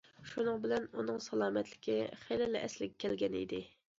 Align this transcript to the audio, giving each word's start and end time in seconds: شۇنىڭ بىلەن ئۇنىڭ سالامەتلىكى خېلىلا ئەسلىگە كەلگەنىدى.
شۇنىڭ 0.29 0.55
بىلەن 0.63 0.87
ئۇنىڭ 1.01 1.19
سالامەتلىكى 1.25 1.97
خېلىلا 2.23 2.65
ئەسلىگە 2.69 3.01
كەلگەنىدى. 3.05 3.63